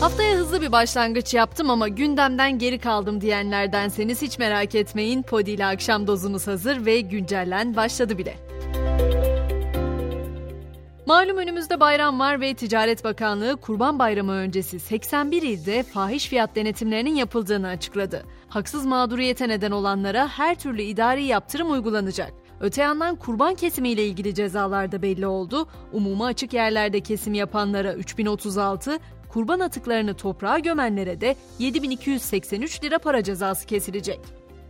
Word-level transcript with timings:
Haftaya 0.00 0.36
hızlı 0.36 0.62
bir 0.62 0.72
başlangıç 0.72 1.34
yaptım 1.34 1.70
ama 1.70 1.88
gündemden 1.88 2.58
geri 2.58 2.78
kaldım 2.78 3.20
diyenlerdenseniz 3.20 4.22
hiç 4.22 4.38
merak 4.38 4.74
etmeyin. 4.74 5.22
Podi 5.22 5.50
ile 5.50 5.66
akşam 5.66 6.06
dozunuz 6.06 6.46
hazır 6.46 6.86
ve 6.86 7.00
güncellen 7.00 7.76
başladı 7.76 8.18
bile. 8.18 8.34
Malum 11.06 11.36
önümüzde 11.36 11.80
bayram 11.80 12.20
var 12.20 12.40
ve 12.40 12.54
Ticaret 12.54 13.04
Bakanlığı 13.04 13.56
Kurban 13.56 13.98
Bayramı 13.98 14.32
öncesi 14.32 14.80
81 14.80 15.42
ilde 15.42 15.82
fahiş 15.82 16.28
fiyat 16.28 16.56
denetimlerinin 16.56 17.14
yapıldığını 17.14 17.68
açıkladı. 17.68 18.24
Haksız 18.48 18.86
mağduriyete 18.86 19.48
neden 19.48 19.70
olanlara 19.70 20.28
her 20.28 20.54
türlü 20.54 20.82
idari 20.82 21.24
yaptırım 21.24 21.70
uygulanacak. 21.70 22.32
Öte 22.60 22.82
yandan 22.82 23.16
kurban 23.16 23.54
kesimiyle 23.54 24.04
ilgili 24.04 24.34
cezalar 24.34 24.92
da 24.92 25.02
belli 25.02 25.26
oldu. 25.26 25.68
Umuma 25.92 26.26
açık 26.26 26.52
yerlerde 26.52 27.00
kesim 27.00 27.34
yapanlara 27.34 27.94
3036, 27.94 28.98
kurban 29.28 29.60
atıklarını 29.60 30.14
toprağa 30.14 30.58
gömenlere 30.58 31.20
de 31.20 31.36
7283 31.58 32.84
lira 32.84 32.98
para 32.98 33.22
cezası 33.22 33.66
kesilecek. 33.66 34.20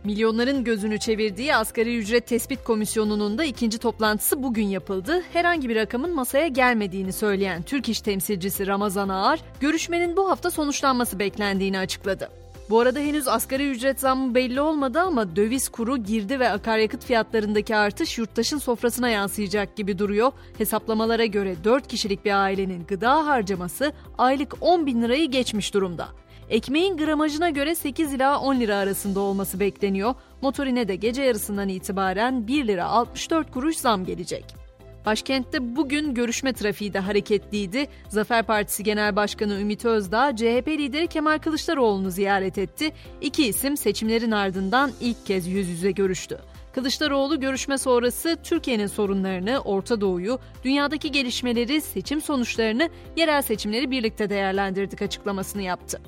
Milyonların 0.03 0.63
gözünü 0.63 0.99
çevirdiği 0.99 1.55
Asgari 1.55 1.97
Ücret 1.97 2.27
Tespit 2.27 2.63
Komisyonu'nun 2.63 3.37
da 3.37 3.43
ikinci 3.43 3.77
toplantısı 3.77 4.43
bugün 4.43 4.67
yapıldı. 4.67 5.21
Herhangi 5.33 5.69
bir 5.69 5.75
rakamın 5.75 6.15
masaya 6.15 6.47
gelmediğini 6.47 7.13
söyleyen 7.13 7.61
Türk 7.63 7.89
İş 7.89 8.01
temsilcisi 8.01 8.67
Ramazan 8.67 9.09
Ağar, 9.09 9.39
görüşmenin 9.59 10.17
bu 10.17 10.29
hafta 10.29 10.51
sonuçlanması 10.51 11.19
beklendiğini 11.19 11.79
açıkladı. 11.79 12.29
Bu 12.69 12.79
arada 12.79 12.99
henüz 12.99 13.27
asgari 13.27 13.69
ücret 13.69 13.99
zammı 13.99 14.35
belli 14.35 14.61
olmadı 14.61 14.99
ama 14.99 15.35
döviz 15.35 15.69
kuru, 15.69 15.97
girdi 15.97 16.39
ve 16.39 16.49
akaryakıt 16.49 17.05
fiyatlarındaki 17.05 17.75
artış 17.75 18.17
yurttaşın 18.17 18.57
sofrasına 18.57 19.09
yansıyacak 19.09 19.75
gibi 19.75 19.99
duruyor. 19.99 20.31
Hesaplamalara 20.57 21.25
göre 21.25 21.55
4 21.63 21.87
kişilik 21.87 22.25
bir 22.25 22.43
ailenin 22.43 22.85
gıda 22.85 23.27
harcaması 23.27 23.93
aylık 24.17 24.53
10 24.61 24.85
bin 24.85 25.01
lirayı 25.01 25.31
geçmiş 25.31 25.73
durumda. 25.73 26.07
Ekmeğin 26.49 26.97
gramajına 26.97 27.49
göre 27.49 27.75
8 27.75 28.13
ila 28.13 28.39
10 28.39 28.59
lira 28.59 28.75
arasında 28.75 29.19
olması 29.19 29.59
bekleniyor. 29.59 30.15
Motorine 30.41 30.87
de 30.87 30.95
gece 30.95 31.21
yarısından 31.21 31.69
itibaren 31.69 32.47
1 32.47 32.67
lira 32.67 32.85
64 32.85 33.51
kuruş 33.51 33.77
zam 33.77 34.05
gelecek. 34.05 34.58
Başkentte 35.05 35.75
bugün 35.75 36.13
görüşme 36.13 36.53
trafiği 36.53 36.93
de 36.93 36.99
hareketliydi. 36.99 37.87
Zafer 38.09 38.43
Partisi 38.43 38.83
Genel 38.83 39.15
Başkanı 39.15 39.59
Ümit 39.59 39.85
Özdağ, 39.85 40.35
CHP 40.35 40.67
lideri 40.67 41.07
Kemal 41.07 41.39
Kılıçdaroğlu'nu 41.39 42.11
ziyaret 42.11 42.57
etti. 42.57 42.91
İki 43.21 43.47
isim 43.47 43.77
seçimlerin 43.77 44.31
ardından 44.31 44.91
ilk 45.01 45.25
kez 45.25 45.47
yüz 45.47 45.69
yüze 45.69 45.91
görüştü. 45.91 46.39
Kılıçdaroğlu 46.75 47.39
görüşme 47.39 47.77
sonrası 47.77 48.37
Türkiye'nin 48.43 48.87
sorunlarını, 48.87 49.59
Orta 49.59 50.01
Doğu'yu, 50.01 50.39
dünyadaki 50.63 51.11
gelişmeleri, 51.11 51.81
seçim 51.81 52.21
sonuçlarını, 52.21 52.89
yerel 53.17 53.41
seçimleri 53.41 53.91
birlikte 53.91 54.29
değerlendirdik 54.29 55.01
açıklamasını 55.01 55.61
yaptı. 55.61 56.01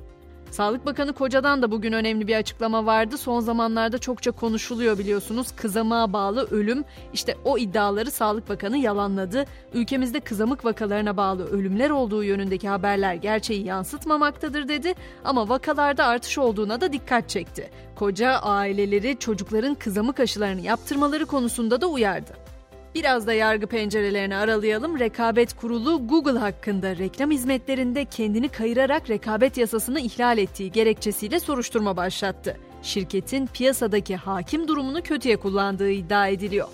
Sağlık 0.52 0.86
Bakanı 0.86 1.14
Koca'dan 1.14 1.62
da 1.62 1.72
bugün 1.72 1.94
önemli 1.94 2.28
bir 2.28 2.36
açıklama 2.36 2.86
vardı. 2.86 3.18
Son 3.18 3.40
zamanlarda 3.40 3.98
çokça 3.98 4.32
konuşuluyor 4.32 4.98
biliyorsunuz. 4.98 5.48
Kızamığa 5.56 6.14
bağlı 6.14 6.48
ölüm. 6.52 6.84
İşte 7.14 7.36
o 7.46 7.58
iddiaları 7.58 8.12
Sağlık 8.12 8.50
Bakanı 8.50 8.78
yalanladı. 8.78 9.46
Ülkemizde 9.74 10.20
kızamık 10.20 10.66
vakalarına 10.66 11.18
bağlı 11.18 11.48
ölümler 11.48 11.90
olduğu 11.90 12.24
yönündeki 12.24 12.70
haberler 12.70 13.14
gerçeği 13.14 13.66
yansıtmamaktadır 13.66 14.68
dedi. 14.68 14.94
Ama 15.24 15.50
vakalarda 15.50 16.06
artış 16.06 16.38
olduğuna 16.38 16.82
da 16.82 16.94
dikkat 16.94 17.30
çekti. 17.30 17.70
Koca 17.96 18.30
aileleri 18.32 19.20
çocukların 19.20 19.76
kızamık 19.76 20.20
aşılarını 20.20 20.62
yaptırmaları 20.62 21.26
konusunda 21.26 21.82
da 21.82 21.88
uyardı. 21.88 22.41
Biraz 22.96 23.28
da 23.28 23.34
yargı 23.34 23.68
pencerelerini 23.68 24.36
aralayalım. 24.36 25.00
Rekabet 25.00 25.54
Kurulu 25.54 26.08
Google 26.08 26.40
hakkında 26.40 26.98
reklam 26.98 27.32
hizmetlerinde 27.32 28.06
kendini 28.06 28.50
kayırarak 28.50 29.10
rekabet 29.10 29.58
yasasını 29.58 30.00
ihlal 30.00 30.38
ettiği 30.38 30.72
gerekçesiyle 30.72 31.40
soruşturma 31.40 31.98
başlattı. 31.98 32.58
Şirketin 32.84 33.48
piyasadaki 33.48 34.16
hakim 34.16 34.68
durumunu 34.68 35.02
kötüye 35.02 35.38
kullandığı 35.38 35.92
iddia 35.92 36.28
ediliyor. 36.28 36.68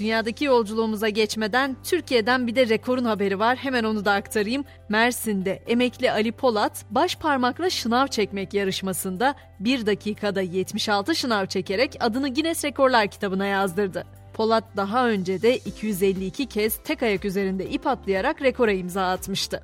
Dünyadaki 0.00 0.44
yolculuğumuza 0.44 1.08
geçmeden 1.08 1.76
Türkiye'den 1.84 2.46
bir 2.46 2.54
de 2.54 2.68
rekorun 2.68 3.04
haberi 3.04 3.38
var. 3.38 3.56
Hemen 3.56 3.84
onu 3.84 4.04
da 4.04 4.12
aktarayım. 4.12 4.64
Mersin'de 4.88 5.62
emekli 5.66 6.12
Ali 6.12 6.32
Polat 6.32 6.84
baş 6.90 7.16
parmakla 7.16 7.70
şınav 7.70 8.06
çekmek 8.06 8.54
yarışmasında 8.54 9.34
1 9.60 9.86
dakikada 9.86 10.40
76 10.40 11.14
şınav 11.14 11.46
çekerek 11.46 11.96
adını 12.00 12.34
Guinness 12.34 12.64
Rekorlar 12.64 13.08
kitabına 13.08 13.46
yazdırdı. 13.46 14.19
Polat 14.40 14.64
daha 14.76 15.08
önce 15.08 15.42
de 15.42 15.56
252 15.56 16.46
kez 16.46 16.78
tek 16.84 17.02
ayak 17.02 17.24
üzerinde 17.24 17.70
ip 17.70 17.86
atlayarak 17.86 18.42
rekora 18.42 18.72
imza 18.72 19.10
atmıştı. 19.10 19.62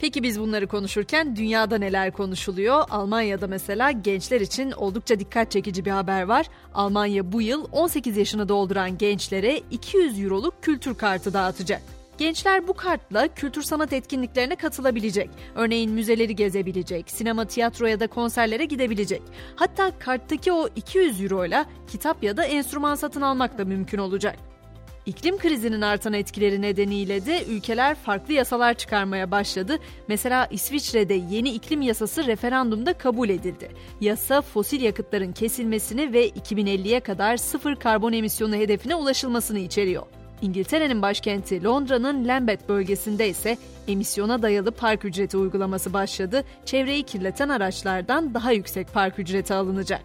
Peki 0.00 0.22
biz 0.22 0.40
bunları 0.40 0.66
konuşurken 0.66 1.36
dünyada 1.36 1.78
neler 1.78 2.10
konuşuluyor? 2.10 2.84
Almanya'da 2.90 3.46
mesela 3.46 3.90
gençler 3.90 4.40
için 4.40 4.70
oldukça 4.72 5.18
dikkat 5.18 5.50
çekici 5.50 5.84
bir 5.84 5.90
haber 5.90 6.22
var. 6.22 6.46
Almanya 6.74 7.32
bu 7.32 7.42
yıl 7.42 7.64
18 7.72 8.16
yaşını 8.16 8.48
dolduran 8.48 8.98
gençlere 8.98 9.60
200 9.70 10.24
euroluk 10.24 10.62
kültür 10.62 10.94
kartı 10.94 11.32
dağıtacak. 11.32 11.82
Gençler 12.18 12.68
bu 12.68 12.74
kartla 12.74 13.28
kültür 13.28 13.62
sanat 13.62 13.92
etkinliklerine 13.92 14.56
katılabilecek. 14.56 15.30
Örneğin 15.54 15.90
müzeleri 15.90 16.36
gezebilecek, 16.36 17.10
sinema, 17.10 17.44
tiyatro 17.44 17.86
ya 17.86 18.00
da 18.00 18.06
konserlere 18.06 18.64
gidebilecek. 18.64 19.22
Hatta 19.56 19.98
karttaki 19.98 20.52
o 20.52 20.68
200 20.76 21.22
euro 21.22 21.44
ile 21.44 21.64
kitap 21.88 22.22
ya 22.22 22.36
da 22.36 22.44
enstrüman 22.44 22.94
satın 22.94 23.20
almak 23.20 23.58
da 23.58 23.64
mümkün 23.64 23.98
olacak. 23.98 24.36
İklim 25.06 25.38
krizinin 25.38 25.80
artan 25.80 26.12
etkileri 26.12 26.62
nedeniyle 26.62 27.26
de 27.26 27.44
ülkeler 27.44 27.94
farklı 27.94 28.32
yasalar 28.32 28.74
çıkarmaya 28.74 29.30
başladı. 29.30 29.78
Mesela 30.08 30.48
İsviçre'de 30.50 31.14
yeni 31.14 31.50
iklim 31.50 31.82
yasası 31.82 32.26
referandumda 32.26 32.92
kabul 32.92 33.28
edildi. 33.28 33.68
Yasa 34.00 34.42
fosil 34.42 34.80
yakıtların 34.80 35.32
kesilmesini 35.32 36.12
ve 36.12 36.28
2050'ye 36.28 37.00
kadar 37.00 37.36
sıfır 37.36 37.76
karbon 37.76 38.12
emisyonu 38.12 38.56
hedefine 38.56 38.94
ulaşılmasını 38.94 39.58
içeriyor. 39.58 40.06
İngiltere'nin 40.42 41.02
başkenti 41.02 41.64
Londra'nın 41.64 42.28
Lambeth 42.28 42.68
bölgesinde 42.68 43.28
ise 43.28 43.58
emisyona 43.88 44.42
dayalı 44.42 44.70
park 44.70 45.04
ücreti 45.04 45.36
uygulaması 45.36 45.92
başladı. 45.92 46.44
Çevreyi 46.64 47.02
kirleten 47.02 47.48
araçlardan 47.48 48.34
daha 48.34 48.52
yüksek 48.52 48.92
park 48.92 49.18
ücreti 49.18 49.54
alınacak. 49.54 50.02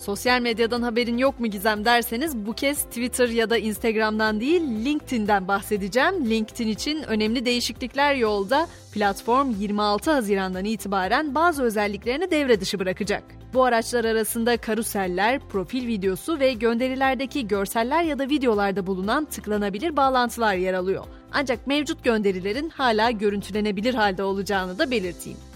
Sosyal 0.00 0.40
medyadan 0.40 0.82
haberin 0.82 1.18
yok 1.18 1.40
mu 1.40 1.46
Gizem 1.46 1.84
derseniz 1.84 2.36
bu 2.36 2.52
kez 2.52 2.82
Twitter 2.82 3.28
ya 3.28 3.50
da 3.50 3.58
Instagram'dan 3.58 4.40
değil 4.40 4.62
LinkedIn'den 4.62 5.48
bahsedeceğim. 5.48 6.30
LinkedIn 6.30 6.68
için 6.68 7.02
önemli 7.02 7.44
değişiklikler 7.44 8.14
yolda. 8.14 8.68
Platform 8.92 9.50
26 9.50 10.10
Haziran'dan 10.10 10.64
itibaren 10.64 11.34
bazı 11.34 11.62
özelliklerini 11.62 12.30
devre 12.30 12.60
dışı 12.60 12.78
bırakacak. 12.78 13.22
Bu 13.54 13.64
araçlar 13.64 14.04
arasında 14.04 14.56
karuseller, 14.56 15.38
profil 15.38 15.86
videosu 15.86 16.40
ve 16.40 16.52
gönderilerdeki 16.52 17.48
görseller 17.48 18.02
ya 18.02 18.18
da 18.18 18.28
videolarda 18.28 18.86
bulunan 18.86 19.24
tıklanabilir 19.24 19.96
bağlantılar 19.96 20.54
yer 20.54 20.74
alıyor. 20.74 21.04
Ancak 21.32 21.66
mevcut 21.66 22.04
gönderilerin 22.04 22.68
hala 22.68 23.10
görüntülenebilir 23.10 23.94
halde 23.94 24.22
olacağını 24.22 24.78
da 24.78 24.90
belirteyim. 24.90 25.49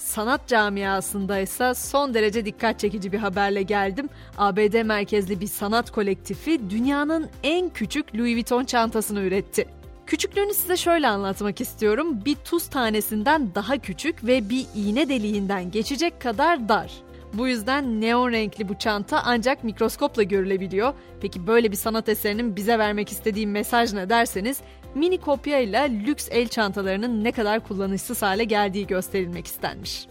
Sanat 0.00 0.48
camiasında 0.48 1.38
ise 1.38 1.74
son 1.74 2.14
derece 2.14 2.44
dikkat 2.44 2.80
çekici 2.80 3.12
bir 3.12 3.18
haberle 3.18 3.62
geldim. 3.62 4.08
ABD 4.38 4.82
merkezli 4.82 5.40
bir 5.40 5.46
sanat 5.46 5.90
kolektifi 5.90 6.70
dünyanın 6.70 7.28
en 7.42 7.68
küçük 7.68 8.14
Louis 8.14 8.34
Vuitton 8.34 8.64
çantasını 8.64 9.20
üretti. 9.20 9.68
Küçüklüğünü 10.06 10.54
size 10.54 10.76
şöyle 10.76 11.08
anlatmak 11.08 11.60
istiyorum. 11.60 12.24
Bir 12.24 12.34
tuz 12.34 12.68
tanesinden 12.68 13.54
daha 13.54 13.78
küçük 13.78 14.26
ve 14.26 14.50
bir 14.50 14.66
iğne 14.74 15.08
deliğinden 15.08 15.70
geçecek 15.70 16.20
kadar 16.20 16.68
dar. 16.68 16.92
Bu 17.34 17.48
yüzden 17.48 18.00
neon 18.00 18.32
renkli 18.32 18.68
bu 18.68 18.78
çanta 18.78 19.22
ancak 19.24 19.64
mikroskopla 19.64 20.22
görülebiliyor. 20.22 20.94
Peki 21.20 21.46
böyle 21.46 21.70
bir 21.70 21.76
sanat 21.76 22.08
eserinin 22.08 22.56
bize 22.56 22.78
vermek 22.78 23.12
istediği 23.12 23.46
mesaj 23.46 23.92
ne 23.92 24.08
derseniz 24.08 24.60
mini 24.94 25.18
kopya 25.18 25.58
ile 25.60 25.90
lüks 26.06 26.28
el 26.30 26.48
çantalarının 26.48 27.24
ne 27.24 27.32
kadar 27.32 27.60
kullanışsız 27.60 28.22
hale 28.22 28.44
geldiği 28.44 28.86
gösterilmek 28.86 29.46
istenmiş. 29.46 30.06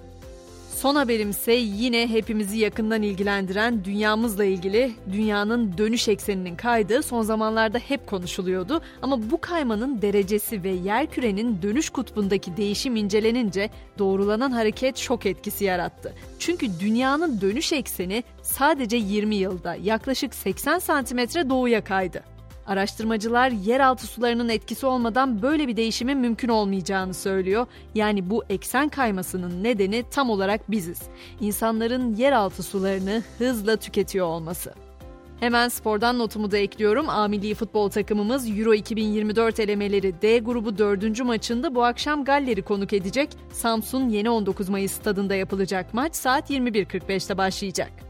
Son 0.80 0.96
haberim 0.96 1.30
ise 1.30 1.54
yine 1.54 2.08
hepimizi 2.08 2.58
yakından 2.58 3.02
ilgilendiren 3.02 3.86
dünyamızla 3.86 4.46
ilgili 4.46 4.92
dünyanın 5.12 5.78
dönüş 5.78 6.08
ekseninin 6.08 6.56
kaydığı 6.56 7.04
son 7.04 7.22
zamanlarda 7.22 7.78
hep 7.78 8.08
konuşuluyordu. 8.08 8.82
Ama 9.02 9.32
bu 9.32 9.42
kaymanın 9.42 10.02
derecesi 10.02 10.64
ve 10.64 10.70
yer 10.70 11.08
kürenin 11.08 11.62
dönüş 11.62 11.90
kutbundaki 11.90 12.58
değişim 12.58 12.96
incelenince 12.96 13.70
doğrulanan 13.98 14.52
hareket 14.52 14.98
şok 14.98 15.26
etkisi 15.26 15.64
yarattı. 15.64 16.16
Çünkü 16.40 16.80
dünyanın 16.80 17.42
dönüş 17.42 17.74
ekseni 17.74 18.24
sadece 18.42 18.98
20 18.98 19.36
yılda 19.36 19.76
yaklaşık 19.76 20.36
80 20.36 20.80
santimetre 20.80 21.50
doğuya 21.50 21.84
kaydı. 21.84 22.24
Araştırmacılar 22.70 23.50
yeraltı 23.50 24.08
sularının 24.08 24.50
etkisi 24.50 24.86
olmadan 24.86 25.42
böyle 25.42 25.68
bir 25.68 25.78
değişimin 25.78 26.18
mümkün 26.18 26.50
olmayacağını 26.50 27.14
söylüyor. 27.14 27.68
Yani 27.96 28.30
bu 28.30 28.44
eksen 28.50 28.90
kaymasının 28.90 29.64
nedeni 29.64 30.04
tam 30.12 30.30
olarak 30.30 30.72
biziz. 30.72 31.02
İnsanların 31.42 32.16
yeraltı 32.16 32.64
sularını 32.64 33.24
hızla 33.38 33.76
tüketiyor 33.76 34.28
olması. 34.28 34.74
Hemen 35.40 35.70
spordan 35.70 36.20
notumu 36.20 36.52
da 36.52 36.58
ekliyorum. 36.58 37.10
A 37.10 37.28
milli 37.28 37.56
futbol 37.56 37.90
takımımız 37.90 38.60
Euro 38.60 38.74
2024 38.74 39.60
elemeleri 39.60 40.22
D 40.22 40.40
grubu 40.40 40.78
4. 40.78 41.24
maçında 41.24 41.76
bu 41.76 41.84
akşam 41.84 42.24
Galler'i 42.24 42.62
konuk 42.62 42.94
edecek. 42.94 43.30
Samsun 43.52 44.10
Yeni 44.10 44.30
19 44.30 44.70
Mayıs 44.70 44.92
stadında 44.92 45.36
yapılacak 45.36 45.94
maç 45.94 46.16
saat 46.16 46.50
21.45'te 46.50 47.38
başlayacak. 47.38 48.09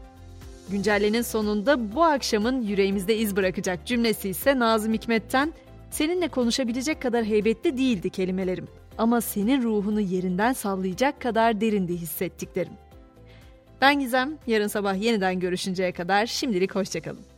Güncellenin 0.70 1.22
sonunda 1.22 1.94
bu 1.94 2.04
akşamın 2.04 2.62
yüreğimizde 2.62 3.16
iz 3.16 3.36
bırakacak 3.36 3.86
cümlesi 3.86 4.28
ise 4.28 4.58
Nazım 4.58 4.92
Hikmet'ten 4.92 5.52
Seninle 5.90 6.28
konuşabilecek 6.28 7.02
kadar 7.02 7.24
heybetli 7.24 7.78
değildi 7.78 8.10
kelimelerim 8.10 8.68
ama 8.98 9.20
senin 9.20 9.62
ruhunu 9.62 10.00
yerinden 10.00 10.52
sallayacak 10.52 11.20
kadar 11.20 11.60
derindi 11.60 11.96
hissettiklerim. 11.96 12.72
Ben 13.80 14.00
Gizem, 14.00 14.38
yarın 14.46 14.66
sabah 14.66 15.02
yeniden 15.02 15.40
görüşünceye 15.40 15.92
kadar 15.92 16.26
şimdilik 16.26 16.74
hoşçakalın. 16.74 17.29